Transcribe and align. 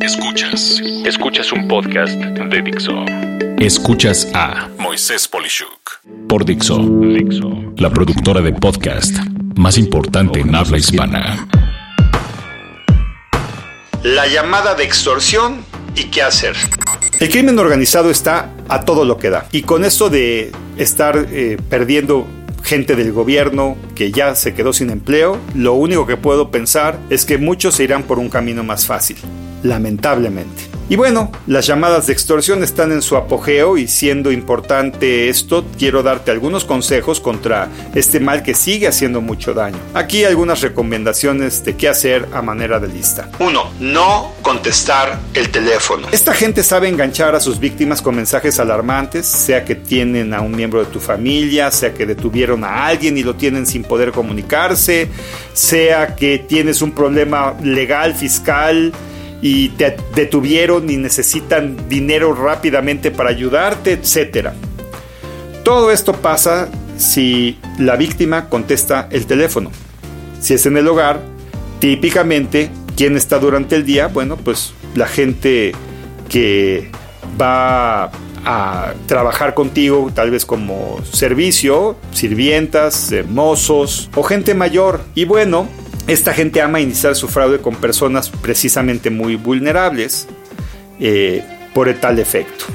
Escuchas. 0.00 0.80
Escuchas 1.04 1.52
un 1.52 1.68
podcast 1.68 2.14
de 2.14 2.62
Dixo. 2.62 3.04
Escuchas 3.58 4.28
a 4.32 4.68
Moisés 4.78 5.28
Polishuk 5.28 6.00
por 6.26 6.46
Dixo. 6.46 6.78
Dixo. 6.78 7.74
La 7.76 7.90
productora 7.90 8.40
de 8.40 8.54
podcast 8.54 9.14
más 9.56 9.76
importante 9.76 10.40
en 10.40 10.54
habla 10.54 10.78
hispana. 10.78 11.46
La 14.02 14.26
llamada 14.26 14.74
de 14.74 14.84
extorsión 14.84 15.64
y 15.94 16.04
qué 16.04 16.22
hacer. 16.22 16.56
El 17.20 17.28
crimen 17.28 17.58
organizado 17.58 18.10
está 18.10 18.50
a 18.68 18.86
todo 18.86 19.04
lo 19.04 19.18
que 19.18 19.28
da. 19.28 19.48
Y 19.52 19.62
con 19.62 19.84
esto 19.84 20.08
de 20.08 20.50
estar 20.78 21.26
eh, 21.30 21.58
perdiendo 21.68 22.26
gente 22.62 22.96
del 22.96 23.12
gobierno 23.12 23.76
que 23.94 24.12
ya 24.12 24.34
se 24.34 24.54
quedó 24.54 24.72
sin 24.72 24.90
empleo, 24.90 25.38
lo 25.54 25.74
único 25.74 26.06
que 26.06 26.16
puedo 26.16 26.50
pensar 26.50 26.98
es 27.10 27.24
que 27.24 27.38
muchos 27.38 27.74
se 27.74 27.84
irán 27.84 28.04
por 28.04 28.18
un 28.18 28.28
camino 28.28 28.62
más 28.62 28.86
fácil, 28.86 29.16
lamentablemente. 29.62 30.72
Y 30.92 30.96
bueno, 30.96 31.32
las 31.46 31.66
llamadas 31.66 32.06
de 32.08 32.12
extorsión 32.12 32.62
están 32.62 32.92
en 32.92 33.00
su 33.00 33.16
apogeo 33.16 33.78
y 33.78 33.88
siendo 33.88 34.30
importante 34.30 35.30
esto, 35.30 35.64
quiero 35.78 36.02
darte 36.02 36.30
algunos 36.30 36.66
consejos 36.66 37.18
contra 37.18 37.70
este 37.94 38.20
mal 38.20 38.42
que 38.42 38.52
sigue 38.52 38.88
haciendo 38.88 39.22
mucho 39.22 39.54
daño. 39.54 39.78
Aquí 39.94 40.24
algunas 40.24 40.60
recomendaciones 40.60 41.64
de 41.64 41.76
qué 41.76 41.88
hacer 41.88 42.28
a 42.34 42.42
manera 42.42 42.78
de 42.78 42.88
lista. 42.88 43.30
1. 43.38 43.72
No 43.80 44.32
contestar 44.42 45.18
el 45.32 45.50
teléfono. 45.50 46.08
Esta 46.12 46.34
gente 46.34 46.62
sabe 46.62 46.88
enganchar 46.88 47.34
a 47.34 47.40
sus 47.40 47.58
víctimas 47.58 48.02
con 48.02 48.16
mensajes 48.16 48.60
alarmantes, 48.60 49.24
sea 49.26 49.64
que 49.64 49.76
tienen 49.76 50.34
a 50.34 50.42
un 50.42 50.54
miembro 50.54 50.80
de 50.80 50.90
tu 50.90 51.00
familia, 51.00 51.70
sea 51.70 51.94
que 51.94 52.04
detuvieron 52.04 52.64
a 52.64 52.86
alguien 52.86 53.16
y 53.16 53.22
lo 53.22 53.34
tienen 53.36 53.66
sin 53.66 53.84
poder 53.84 54.12
comunicarse, 54.12 55.08
sea 55.54 56.16
que 56.16 56.38
tienes 56.38 56.82
un 56.82 56.92
problema 56.92 57.54
legal, 57.62 58.14
fiscal, 58.14 58.92
y 59.42 59.70
te 59.70 59.96
detuvieron 60.14 60.88
y 60.88 60.96
necesitan 60.96 61.88
dinero 61.88 62.32
rápidamente 62.32 63.10
para 63.10 63.30
ayudarte, 63.30 63.92
etc. 63.92 64.50
Todo 65.64 65.90
esto 65.90 66.12
pasa 66.12 66.70
si 66.96 67.58
la 67.78 67.96
víctima 67.96 68.48
contesta 68.48 69.08
el 69.10 69.26
teléfono. 69.26 69.70
Si 70.40 70.54
es 70.54 70.64
en 70.64 70.76
el 70.76 70.86
hogar, 70.86 71.20
típicamente, 71.80 72.70
¿quién 72.96 73.16
está 73.16 73.40
durante 73.40 73.74
el 73.74 73.84
día? 73.84 74.06
Bueno, 74.06 74.36
pues 74.36 74.72
la 74.94 75.08
gente 75.08 75.72
que 76.28 76.90
va 77.40 78.10
a 78.44 78.94
trabajar 79.06 79.54
contigo, 79.54 80.10
tal 80.14 80.30
vez 80.30 80.46
como 80.46 81.00
servicio, 81.04 81.96
sirvientas, 82.12 83.12
mozos 83.28 84.08
o 84.14 84.22
gente 84.22 84.54
mayor. 84.54 85.02
Y 85.14 85.24
bueno, 85.24 85.68
esta 86.12 86.34
gente 86.34 86.60
ama 86.60 86.80
iniciar 86.80 87.14
su 87.16 87.28
fraude 87.28 87.58
con 87.58 87.76
personas 87.76 88.28
precisamente 88.28 89.10
muy 89.10 89.36
vulnerables 89.36 90.28
eh, 91.00 91.42
por 91.74 91.92
tal 91.94 92.18
efecto. 92.18 92.66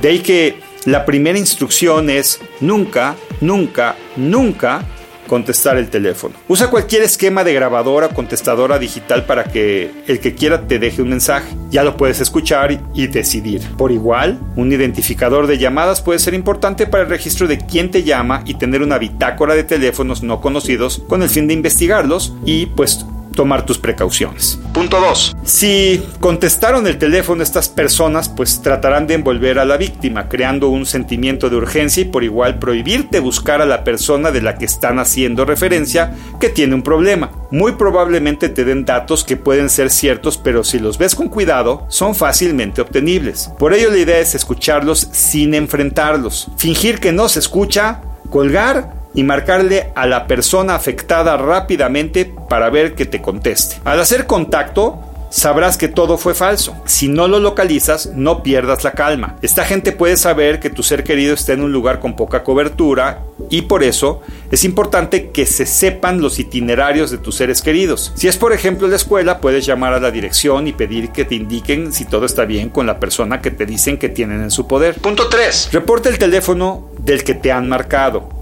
De 0.00 0.08
ahí 0.08 0.20
que 0.20 0.56
la 0.84 1.04
primera 1.04 1.38
instrucción 1.38 2.10
es 2.10 2.40
nunca, 2.60 3.16
nunca, 3.40 3.96
nunca 4.16 4.86
contestar 5.34 5.76
el 5.78 5.88
teléfono. 5.88 6.36
Usa 6.46 6.70
cualquier 6.70 7.02
esquema 7.02 7.42
de 7.42 7.52
grabadora 7.52 8.06
o 8.06 8.10
contestadora 8.10 8.78
digital 8.78 9.24
para 9.24 9.42
que 9.42 9.90
el 10.06 10.20
que 10.20 10.36
quiera 10.36 10.68
te 10.68 10.78
deje 10.78 11.02
un 11.02 11.08
mensaje. 11.08 11.56
Ya 11.70 11.82
lo 11.82 11.96
puedes 11.96 12.20
escuchar 12.20 12.80
y 12.94 13.08
decidir. 13.08 13.60
Por 13.76 13.90
igual, 13.90 14.38
un 14.54 14.70
identificador 14.70 15.48
de 15.48 15.58
llamadas 15.58 16.02
puede 16.02 16.20
ser 16.20 16.34
importante 16.34 16.86
para 16.86 17.02
el 17.02 17.08
registro 17.08 17.48
de 17.48 17.58
quién 17.58 17.90
te 17.90 18.04
llama 18.04 18.44
y 18.46 18.54
tener 18.54 18.80
una 18.80 18.96
bitácora 18.96 19.56
de 19.56 19.64
teléfonos 19.64 20.22
no 20.22 20.40
conocidos 20.40 21.02
con 21.08 21.20
el 21.20 21.28
fin 21.28 21.48
de 21.48 21.54
investigarlos 21.54 22.32
y 22.44 22.66
pues 22.66 23.04
tomar 23.34 23.66
tus 23.66 23.78
precauciones. 23.78 24.58
Punto 24.72 25.00
2. 25.00 25.36
Si 25.44 26.02
contestaron 26.20 26.86
el 26.86 26.98
teléfono 26.98 27.42
estas 27.42 27.68
personas, 27.68 28.28
pues 28.28 28.62
tratarán 28.62 29.06
de 29.06 29.14
envolver 29.14 29.58
a 29.58 29.64
la 29.64 29.76
víctima, 29.76 30.28
creando 30.28 30.68
un 30.68 30.86
sentimiento 30.86 31.50
de 31.50 31.56
urgencia 31.56 32.02
y 32.02 32.06
por 32.06 32.24
igual 32.24 32.58
prohibirte 32.58 33.20
buscar 33.20 33.60
a 33.60 33.66
la 33.66 33.84
persona 33.84 34.30
de 34.30 34.42
la 34.42 34.56
que 34.56 34.64
están 34.64 34.98
haciendo 34.98 35.44
referencia 35.44 36.14
que 36.40 36.48
tiene 36.48 36.74
un 36.74 36.82
problema. 36.82 37.30
Muy 37.50 37.72
probablemente 37.72 38.48
te 38.48 38.64
den 38.64 38.84
datos 38.84 39.24
que 39.24 39.36
pueden 39.36 39.70
ser 39.70 39.90
ciertos, 39.90 40.38
pero 40.38 40.64
si 40.64 40.78
los 40.78 40.98
ves 40.98 41.14
con 41.14 41.28
cuidado, 41.28 41.86
son 41.88 42.14
fácilmente 42.14 42.80
obtenibles. 42.80 43.50
Por 43.58 43.74
ello 43.74 43.90
la 43.90 43.98
idea 43.98 44.18
es 44.18 44.34
escucharlos 44.34 45.08
sin 45.12 45.54
enfrentarlos. 45.54 46.48
Fingir 46.56 47.00
que 47.00 47.12
no 47.12 47.28
se 47.28 47.38
escucha, 47.38 48.00
colgar 48.30 49.03
y 49.14 49.22
marcarle 49.22 49.92
a 49.94 50.06
la 50.06 50.26
persona 50.26 50.74
afectada 50.74 51.36
rápidamente 51.36 52.32
para 52.48 52.70
ver 52.70 52.94
que 52.94 53.06
te 53.06 53.22
conteste. 53.22 53.76
Al 53.84 54.00
hacer 54.00 54.26
contacto, 54.26 55.00
sabrás 55.34 55.76
que 55.76 55.88
todo 55.88 56.16
fue 56.16 56.32
falso. 56.32 56.76
Si 56.84 57.08
no 57.08 57.26
lo 57.26 57.40
localizas, 57.40 58.06
no 58.14 58.44
pierdas 58.44 58.84
la 58.84 58.92
calma. 58.92 59.36
Esta 59.42 59.64
gente 59.64 59.90
puede 59.90 60.16
saber 60.16 60.60
que 60.60 60.70
tu 60.70 60.84
ser 60.84 61.02
querido 61.02 61.34
está 61.34 61.52
en 61.52 61.62
un 61.62 61.72
lugar 61.72 61.98
con 61.98 62.14
poca 62.14 62.44
cobertura 62.44 63.24
y 63.50 63.62
por 63.62 63.82
eso 63.82 64.22
es 64.52 64.64
importante 64.64 65.30
que 65.30 65.44
se 65.44 65.66
sepan 65.66 66.20
los 66.20 66.38
itinerarios 66.38 67.10
de 67.10 67.18
tus 67.18 67.34
seres 67.34 67.62
queridos. 67.62 68.12
Si 68.14 68.28
es 68.28 68.36
por 68.36 68.52
ejemplo 68.52 68.86
la 68.86 68.96
escuela, 68.96 69.40
puedes 69.40 69.66
llamar 69.66 69.92
a 69.92 70.00
la 70.00 70.12
dirección 70.12 70.68
y 70.68 70.72
pedir 70.72 71.10
que 71.10 71.24
te 71.24 71.34
indiquen 71.34 71.92
si 71.92 72.04
todo 72.04 72.26
está 72.26 72.44
bien 72.44 72.68
con 72.68 72.86
la 72.86 73.00
persona 73.00 73.40
que 73.40 73.50
te 73.50 73.66
dicen 73.66 73.98
que 73.98 74.08
tienen 74.08 74.40
en 74.40 74.52
su 74.52 74.68
poder. 74.68 74.94
Punto 75.00 75.28
3. 75.28 75.70
Reporta 75.72 76.08
el 76.08 76.18
teléfono 76.18 76.90
del 76.98 77.24
que 77.24 77.34
te 77.34 77.50
han 77.50 77.68
marcado 77.68 78.33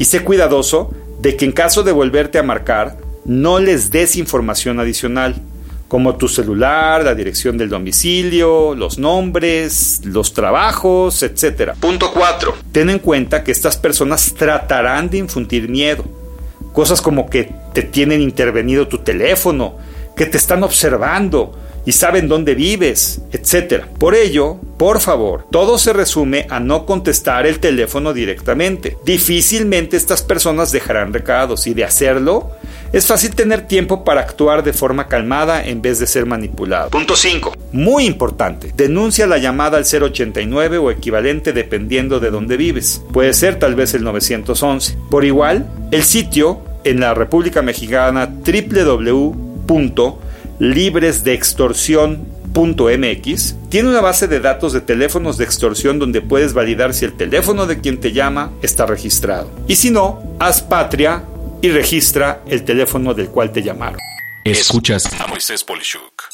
y 0.00 0.06
sé 0.06 0.24
cuidadoso 0.24 0.90
de 1.20 1.36
que 1.36 1.44
en 1.44 1.52
caso 1.52 1.82
de 1.82 1.92
volverte 1.92 2.38
a 2.38 2.42
marcar, 2.42 2.96
no 3.26 3.58
les 3.58 3.90
des 3.90 4.16
información 4.16 4.80
adicional, 4.80 5.34
como 5.88 6.16
tu 6.16 6.26
celular, 6.26 7.04
la 7.04 7.14
dirección 7.14 7.58
del 7.58 7.68
domicilio, 7.68 8.74
los 8.74 8.98
nombres, 8.98 10.00
los 10.04 10.32
trabajos, 10.32 11.22
etc. 11.22 11.72
Punto 11.78 12.12
4. 12.14 12.54
Ten 12.72 12.88
en 12.88 12.98
cuenta 12.98 13.44
que 13.44 13.52
estas 13.52 13.76
personas 13.76 14.32
tratarán 14.32 15.10
de 15.10 15.18
infundir 15.18 15.68
miedo. 15.68 16.06
Cosas 16.72 17.02
como 17.02 17.28
que 17.28 17.52
te 17.74 17.82
tienen 17.82 18.22
intervenido 18.22 18.88
tu 18.88 18.98
teléfono, 18.98 19.76
que 20.16 20.24
te 20.24 20.38
están 20.38 20.62
observando, 20.62 21.52
y 21.86 21.92
saben 21.92 22.28
dónde 22.28 22.54
vives, 22.54 23.20
etc. 23.32 23.84
Por 23.98 24.14
ello, 24.14 24.58
por 24.76 25.00
favor, 25.00 25.46
todo 25.50 25.78
se 25.78 25.92
resume 25.92 26.46
a 26.48 26.60
no 26.60 26.86
contestar 26.86 27.46
el 27.46 27.60
teléfono 27.60 28.12
directamente. 28.12 28.96
Difícilmente 29.04 29.96
estas 29.96 30.22
personas 30.22 30.72
dejarán 30.72 31.12
recados 31.12 31.66
y 31.66 31.74
de 31.74 31.84
hacerlo, 31.84 32.50
es 32.92 33.06
fácil 33.06 33.34
tener 33.34 33.68
tiempo 33.68 34.04
para 34.04 34.20
actuar 34.20 34.64
de 34.64 34.72
forma 34.72 35.06
calmada 35.06 35.64
en 35.64 35.80
vez 35.80 35.98
de 35.98 36.06
ser 36.06 36.26
manipulado. 36.26 36.90
Punto 36.90 37.14
5. 37.14 37.54
Muy 37.72 38.04
importante. 38.04 38.72
Denuncia 38.74 39.26
la 39.26 39.38
llamada 39.38 39.78
al 39.78 39.84
089 39.84 40.78
o 40.78 40.90
equivalente 40.90 41.52
dependiendo 41.52 42.18
de 42.18 42.30
dónde 42.30 42.56
vives. 42.56 43.02
Puede 43.12 43.32
ser 43.32 43.58
tal 43.58 43.74
vez 43.74 43.94
el 43.94 44.02
911. 44.02 44.96
Por 45.10 45.24
igual, 45.24 45.66
el 45.90 46.02
sitio 46.02 46.62
en 46.84 47.00
la 47.00 47.14
República 47.14 47.62
Mexicana 47.62 48.28
www 48.28 49.50
libresdeextorsión.mx 50.60 53.54
tiene 53.70 53.88
una 53.88 54.00
base 54.00 54.28
de 54.28 54.38
datos 54.40 54.72
de 54.72 54.80
teléfonos 54.80 55.38
de 55.38 55.44
extorsión 55.44 55.98
donde 55.98 56.20
puedes 56.20 56.52
validar 56.52 56.94
si 56.94 57.06
el 57.06 57.14
teléfono 57.14 57.66
de 57.66 57.80
quien 57.80 57.98
te 57.98 58.12
llama 58.12 58.52
está 58.62 58.86
registrado. 58.86 59.50
Y 59.66 59.74
si 59.76 59.90
no, 59.90 60.22
haz 60.38 60.60
patria 60.60 61.24
y 61.62 61.70
registra 61.70 62.42
el 62.46 62.64
teléfono 62.64 63.14
del 63.14 63.28
cual 63.28 63.52
te 63.52 63.62
llamaron. 63.62 63.98
Escuchas 64.44 65.08
a 65.20 65.26
Moisés 65.26 65.64
Polishuk. 65.64 66.24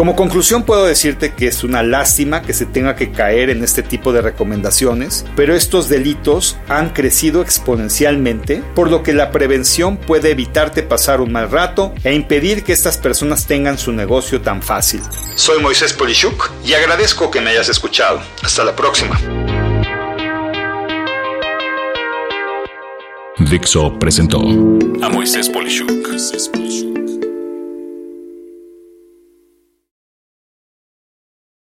Como 0.00 0.16
conclusión 0.16 0.62
puedo 0.62 0.86
decirte 0.86 1.34
que 1.34 1.46
es 1.46 1.62
una 1.62 1.82
lástima 1.82 2.40
que 2.40 2.54
se 2.54 2.64
tenga 2.64 2.96
que 2.96 3.12
caer 3.12 3.50
en 3.50 3.62
este 3.62 3.82
tipo 3.82 4.14
de 4.14 4.22
recomendaciones, 4.22 5.26
pero 5.36 5.54
estos 5.54 5.90
delitos 5.90 6.56
han 6.68 6.94
crecido 6.94 7.42
exponencialmente, 7.42 8.62
por 8.74 8.90
lo 8.90 9.02
que 9.02 9.12
la 9.12 9.30
prevención 9.30 9.98
puede 9.98 10.30
evitarte 10.30 10.82
pasar 10.82 11.20
un 11.20 11.32
mal 11.32 11.50
rato 11.50 11.92
e 12.02 12.14
impedir 12.14 12.64
que 12.64 12.72
estas 12.72 12.96
personas 12.96 13.46
tengan 13.46 13.76
su 13.76 13.92
negocio 13.92 14.40
tan 14.40 14.62
fácil. 14.62 15.02
Soy 15.34 15.60
Moisés 15.60 15.92
Polishuk 15.92 16.50
y 16.64 16.72
agradezco 16.72 17.30
que 17.30 17.42
me 17.42 17.50
hayas 17.50 17.68
escuchado. 17.68 18.22
Hasta 18.42 18.64
la 18.64 18.74
próxima. 18.74 19.20
Dixo 23.50 23.98
presentó 23.98 24.38
a 25.02 25.10
Moisés 25.10 25.50
Polishuk 25.50 26.08